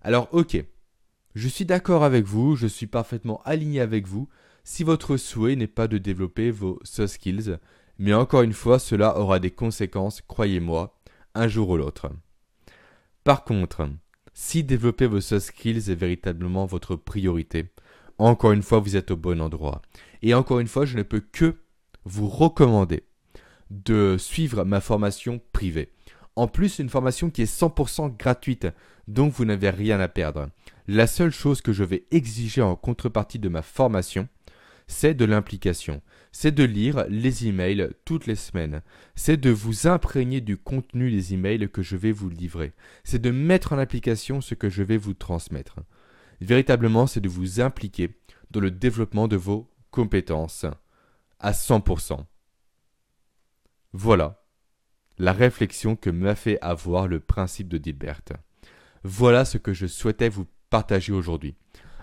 Alors 0.03 0.29
ok, 0.33 0.61
je 1.37 1.49
suis 1.49 1.65
d'accord 1.65 2.03
avec 2.03 2.25
vous, 2.25 2.57
je 2.57 2.67
suis 2.67 2.89
parfaitement 2.89 3.41
aligné 3.45 3.81
avec 3.81 4.09
vous 4.09 4.29
si 4.65 4.83
votre 4.83 5.17
souhait 5.17 5.55
n'est 5.55 5.69
pas 5.69 5.87
de 5.87 5.99
développer 5.99 6.51
vos 6.51 6.81
soft 6.83 7.15
skills, 7.15 7.59
mais 8.01 8.15
encore 8.15 8.41
une 8.41 8.55
fois, 8.55 8.79
cela 8.79 9.19
aura 9.19 9.39
des 9.41 9.51
conséquences, 9.51 10.23
croyez-moi, 10.23 10.99
un 11.35 11.49
jour 11.49 11.69
ou 11.69 11.77
l'autre. 11.77 12.11
Par 13.25 13.45
contre, 13.45 13.91
si 14.33 14.65
développer 14.65 15.07
vos 15.07 15.21
soft 15.21 15.49
skills 15.49 15.91
est 15.91 15.95
véritablement 15.95 16.65
votre 16.65 16.97
priorité, 16.97 17.67
encore 18.17 18.53
une 18.53 18.63
fois, 18.63 18.79
vous 18.79 18.97
êtes 18.97 19.11
au 19.11 19.17
bon 19.17 19.39
endroit. 19.39 19.83
Et 20.23 20.33
encore 20.33 20.61
une 20.61 20.67
fois, 20.67 20.87
je 20.87 20.97
ne 20.97 21.03
peux 21.03 21.21
que 21.21 21.57
vous 22.07 22.27
recommander 22.27 23.05
de 23.69 24.17
suivre 24.19 24.65
ma 24.65 24.81
formation 24.81 25.39
privée. 25.53 25.93
En 26.37 26.49
plus, 26.49 26.79
une 26.79 26.89
formation 26.89 27.29
qui 27.29 27.43
est 27.43 27.61
100% 27.61 28.17
gratuite, 28.17 28.67
donc 29.09 29.35
vous 29.35 29.45
n'avez 29.45 29.69
rien 29.69 30.01
à 30.01 30.09
perdre. 30.09 30.49
La 30.89 31.07
seule 31.07 31.33
chose 31.33 31.61
que 31.61 31.75
je 31.75 31.85
vais 31.85 32.07
exiger 32.11 32.63
en 32.63 32.77
contrepartie 32.77 33.39
de 33.39 33.51
ma 33.51 33.61
formation, 33.61 34.27
c'est 34.87 35.13
de 35.13 35.27
l'implication. 35.27 36.01
C'est 36.33 36.53
de 36.53 36.65
lire 36.65 37.05
les 37.09 37.49
emails 37.49 37.91
toutes 38.05 38.27
les 38.27 38.37
semaines. 38.37 38.83
C'est 39.15 39.37
de 39.37 39.51
vous 39.51 39.87
imprégner 39.87 40.41
du 40.41 40.57
contenu 40.57 41.11
des 41.11 41.35
emails 41.35 41.69
que 41.69 41.83
je 41.83 41.97
vais 41.97 42.13
vous 42.13 42.29
livrer. 42.29 42.73
C'est 43.03 43.21
de 43.21 43.31
mettre 43.31 43.73
en 43.73 43.79
application 43.79 44.41
ce 44.41 44.55
que 44.55 44.69
je 44.69 44.83
vais 44.83 44.97
vous 44.97 45.15
transmettre. 45.15 45.81
Véritablement, 46.41 47.07
c'est 47.07 47.21
de 47.21 47.29
vous 47.29 47.61
impliquer 47.61 48.17
dans 48.51 48.61
le 48.61 48.71
développement 48.71 49.29
de 49.29 49.37
vos 49.37 49.69
compétences 49.91 50.67
à 51.41 51.53
100%. 51.53 52.25
Voilà 53.93 54.41
la 55.19 55.33
réflexion 55.33 55.97
que 55.97 56.09
m'a 56.09 56.35
fait 56.35 56.59
avoir 56.63 57.07
le 57.07 57.21
principe 57.21 57.69
de 57.69 57.77
Dilbert. 57.77 58.23
Voilà 59.05 59.45
ce 59.45 59.59
que 59.59 59.75
je 59.75 59.87
souhaitais 59.87 60.31
vous 60.31 60.47
partagées 60.71 61.13
aujourd'hui. 61.13 61.55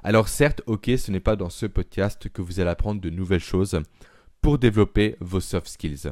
Alors 0.04 0.28
certes, 0.28 0.62
ok, 0.68 0.92
ce 0.98 1.12
n'est 1.12 1.20
pas 1.20 1.36
dans 1.36 1.50
ce 1.50 1.66
podcast 1.66 2.30
que 2.30 2.44
vous 2.44 2.60
allez 2.60 2.70
apprendre 2.70 3.02
de 3.02 3.10
nouvelles 3.10 3.40
choses 3.40 3.82
pour 4.42 4.58
développer 4.58 5.16
vos 5.20 5.40
soft 5.40 5.68
skills. 5.68 6.12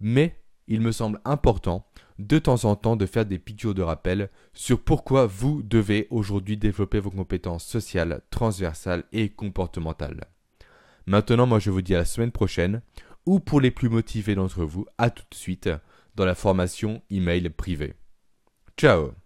Mais 0.00 0.36
il 0.66 0.80
me 0.80 0.92
semble 0.92 1.20
important 1.24 1.86
de 2.18 2.38
temps 2.38 2.64
en 2.64 2.76
temps 2.76 2.96
de 2.96 3.06
faire 3.06 3.26
des 3.26 3.38
piqûres 3.38 3.74
de 3.74 3.82
rappel 3.82 4.30
sur 4.52 4.80
pourquoi 4.80 5.26
vous 5.26 5.62
devez 5.62 6.06
aujourd'hui 6.10 6.56
développer 6.56 7.00
vos 7.00 7.10
compétences 7.10 7.64
sociales, 7.64 8.22
transversales 8.30 9.04
et 9.12 9.28
comportementales. 9.30 10.28
Maintenant, 11.06 11.46
moi 11.46 11.58
je 11.58 11.70
vous 11.70 11.82
dis 11.82 11.94
à 11.94 11.98
la 11.98 12.04
semaine 12.04 12.32
prochaine, 12.32 12.82
ou 13.26 13.40
pour 13.40 13.60
les 13.60 13.70
plus 13.70 13.88
motivés 13.88 14.34
d'entre 14.34 14.64
vous, 14.64 14.86
à 14.98 15.10
tout 15.10 15.24
de 15.30 15.34
suite 15.34 15.70
dans 16.14 16.24
la 16.24 16.34
formation 16.34 17.02
email 17.10 17.48
privée. 17.50 17.94
Ciao 18.76 19.23